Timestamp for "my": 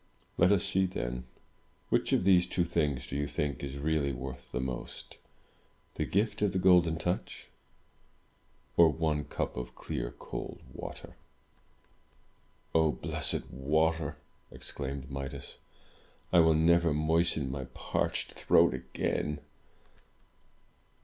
17.51-17.65